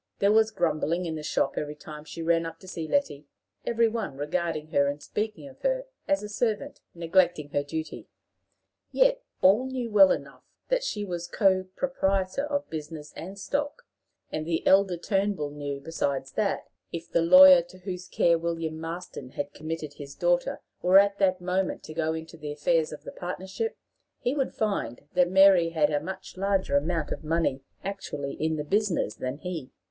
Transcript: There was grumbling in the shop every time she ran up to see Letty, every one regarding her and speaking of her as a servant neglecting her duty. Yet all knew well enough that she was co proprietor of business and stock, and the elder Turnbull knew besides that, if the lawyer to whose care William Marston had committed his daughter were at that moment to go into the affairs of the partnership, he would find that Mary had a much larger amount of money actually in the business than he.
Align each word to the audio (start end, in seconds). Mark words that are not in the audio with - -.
There 0.17 0.31
was 0.31 0.49
grumbling 0.49 1.05
in 1.05 1.13
the 1.13 1.21
shop 1.21 1.59
every 1.59 1.75
time 1.75 2.05
she 2.05 2.23
ran 2.23 2.43
up 2.43 2.59
to 2.61 2.67
see 2.67 2.87
Letty, 2.87 3.27
every 3.67 3.87
one 3.87 4.17
regarding 4.17 4.69
her 4.69 4.87
and 4.87 4.99
speaking 4.99 5.47
of 5.47 5.61
her 5.61 5.85
as 6.07 6.23
a 6.23 6.27
servant 6.27 6.81
neglecting 6.95 7.49
her 7.49 7.61
duty. 7.61 8.07
Yet 8.91 9.21
all 9.43 9.67
knew 9.67 9.91
well 9.91 10.11
enough 10.11 10.41
that 10.69 10.83
she 10.83 11.05
was 11.05 11.27
co 11.27 11.65
proprietor 11.75 12.45
of 12.47 12.67
business 12.67 13.13
and 13.13 13.37
stock, 13.37 13.83
and 14.31 14.43
the 14.43 14.65
elder 14.65 14.97
Turnbull 14.97 15.51
knew 15.51 15.79
besides 15.79 16.31
that, 16.31 16.61
if 16.91 17.11
the 17.11 17.21
lawyer 17.21 17.61
to 17.61 17.77
whose 17.77 18.07
care 18.07 18.39
William 18.39 18.79
Marston 18.79 19.29
had 19.33 19.53
committed 19.53 19.93
his 19.93 20.15
daughter 20.15 20.61
were 20.81 20.97
at 20.97 21.19
that 21.19 21.41
moment 21.41 21.83
to 21.83 21.93
go 21.93 22.15
into 22.15 22.37
the 22.37 22.51
affairs 22.51 22.91
of 22.91 23.03
the 23.03 23.11
partnership, 23.11 23.77
he 24.19 24.33
would 24.33 24.55
find 24.55 25.05
that 25.13 25.29
Mary 25.29 25.69
had 25.69 25.91
a 25.91 25.99
much 25.99 26.37
larger 26.37 26.75
amount 26.75 27.11
of 27.11 27.23
money 27.23 27.61
actually 27.83 28.33
in 28.33 28.55
the 28.55 28.63
business 28.63 29.13
than 29.13 29.37
he. 29.37 29.69